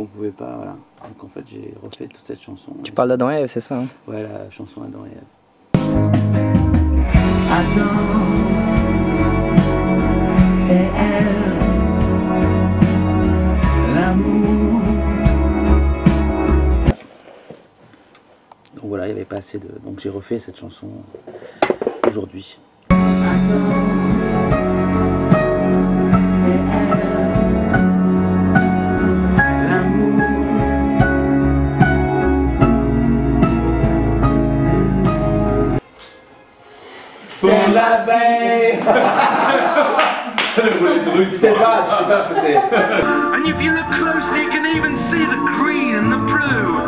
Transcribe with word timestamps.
on 0.00 0.04
pouvait 0.04 0.30
pas, 0.30 0.54
voilà. 0.56 0.76
Donc 1.02 1.24
en 1.24 1.28
fait 1.28 1.44
j'ai 1.50 1.74
refait 1.82 2.06
toute 2.06 2.24
cette 2.24 2.40
chanson. 2.40 2.72
Tu 2.82 2.92
parles 2.92 3.08
d'Adam 3.08 3.30
et 3.30 3.36
Ève, 3.36 3.46
c'est 3.48 3.60
ça 3.60 3.78
hein? 3.78 3.86
Ouais, 4.06 4.22
la 4.22 4.50
chanson 4.50 4.82
Adam 4.82 5.04
et 5.04 5.10
Ève. 5.12 5.24
Adam 7.50 7.90
et 10.70 10.88
Ève, 10.98 11.54
l'amour. 13.94 14.80
Donc 18.76 18.84
voilà, 18.84 19.06
il 19.06 19.10
n'y 19.10 19.16
avait 19.16 19.24
pas 19.24 19.36
assez 19.36 19.58
de. 19.58 19.68
Donc 19.84 20.00
j'ai 20.00 20.08
refait 20.08 20.38
cette 20.38 20.58
chanson 20.58 20.88
aujourd'hui. 22.06 22.58
C'est 41.26 41.54
pas, 41.54 41.86
je 41.86 41.96
sais 41.96 42.08
pas 42.10 42.24
ce 42.28 42.34
que 42.34 42.40
c'est. 42.42 42.56
And 42.56 43.44
if 43.46 43.62
you 43.62 43.72
look 43.72 43.90
closely, 43.92 44.42
you 44.44 44.50
can 44.50 44.66
even 44.76 44.94
see 44.96 45.24
the 45.26 45.38
green 45.58 45.94
and 45.94 46.10
the 46.12 46.18
blue. 46.18 46.80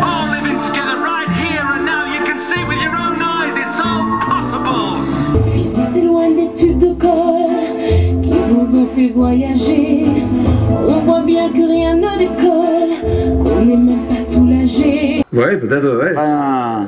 All 0.00 0.28
living 0.30 0.58
together 0.66 0.96
right 1.02 1.28
here 1.30 1.62
and 1.74 1.84
now. 1.84 2.04
You 2.06 2.24
can 2.24 2.38
see 2.38 2.64
with 2.64 2.80
your 2.82 2.94
own 2.96 3.20
eyes, 3.20 3.54
it's 3.56 3.80
all 3.80 4.18
possible. 4.20 5.04
Puisque 5.52 5.82
c'est 5.92 6.02
loin 6.02 6.30
des 6.30 6.52
tubes 6.54 6.78
de 6.78 6.94
colle 6.94 8.22
qui 8.22 8.38
vous 8.50 8.78
ont 8.78 8.88
fait 8.94 9.10
voyager. 9.14 10.06
On 10.86 11.00
voit 11.00 11.22
bien 11.22 11.50
que 11.50 11.66
rien 11.68 11.96
ne 11.96 12.18
décolle, 12.18 13.42
qu'on 13.44 13.64
n'est 13.64 13.76
même 13.76 14.06
pas 14.08 14.22
soulagé. 14.22 15.22
Ouais, 15.32 15.56
peut-être, 15.58 15.98
ouais. 16.02 16.12
Enfin, 16.16 16.86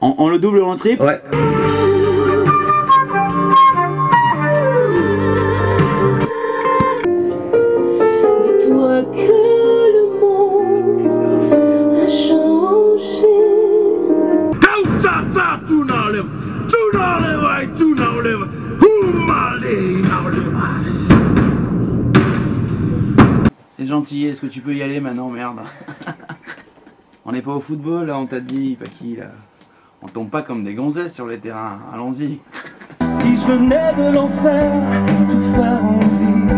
en, 0.00 0.14
en 0.16 0.28
le 0.28 0.38
double 0.38 0.58
ou 0.60 0.66
en 0.66 0.76
triple 0.76 1.02
Ouais. 1.02 1.20
C'est 23.72 23.86
gentil, 23.86 24.26
est-ce 24.26 24.42
que 24.42 24.46
tu 24.46 24.60
peux 24.60 24.74
y 24.74 24.82
aller 24.82 25.00
maintenant, 25.00 25.30
merde 25.30 25.60
On 27.24 27.32
n'est 27.32 27.40
pas 27.40 27.52
au 27.52 27.60
football, 27.60 28.08
là, 28.08 28.18
on 28.18 28.26
t'a 28.26 28.40
dit, 28.40 28.76
pas 28.76 28.84
qui, 28.86 29.16
là. 29.16 29.26
On 30.02 30.06
tombe 30.08 30.28
pas 30.28 30.42
comme 30.42 30.64
des 30.64 30.74
gonzesses 30.74 31.14
sur 31.14 31.26
les 31.26 31.38
terrains, 31.38 31.78
allons-y. 31.92 32.40
Si 33.00 33.36
je 33.36 33.46
venais 33.46 33.92
de 33.96 34.14
l'enfer, 34.14 34.70
tout 35.30 35.54
faire 35.54 35.82
envie. 35.82 36.52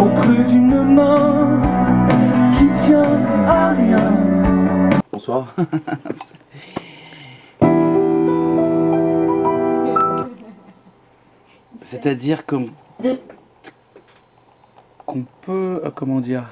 Au 0.00 0.08
creux 0.20 0.44
d'une 0.44 0.94
main 0.94 1.60
qui 2.56 2.86
tient 2.86 3.02
à 3.46 3.70
rien. 3.74 4.12
Bonsoir. 5.12 5.54
C'est-à-dire 11.90 12.46
qu'on 12.46 12.68
peut, 15.42 15.80
euh, 15.84 15.90
comment 15.92 16.20
dire, 16.20 16.44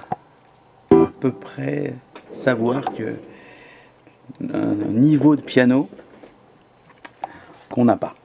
à 0.91 0.97
peu 1.21 1.31
près 1.31 1.95
savoir 2.33 2.83
que 2.93 3.15
un 4.53 4.75
niveau 4.75 5.37
de 5.37 5.41
piano 5.41 5.89
qu'on 7.71 7.85
n'a 7.85 7.95
pas. 7.95 8.17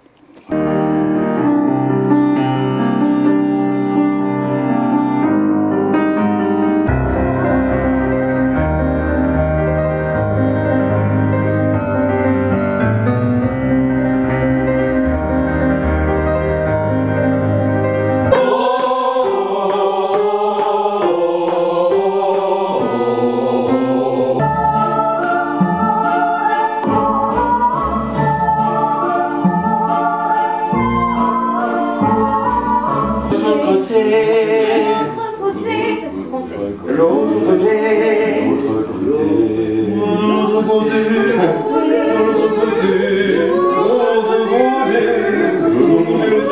l'autre 33.33 33.65
côté. 33.65 33.99
L'autre 34.99 35.25
côté, 35.41 35.75
ça 35.97 36.07
c'est 36.09 36.21
ce 36.21 36.29
qu'on 36.29 36.43
fait. 36.45 36.57
L'autre 36.87 37.39
côté. 37.45 37.73
L'autre 38.49 38.73
côté. 38.87 39.13
L'autre 39.95 40.61
côté. 40.67 40.97
L'autre 41.33 42.45
côté. 42.59 42.87
L'autre 42.87 43.67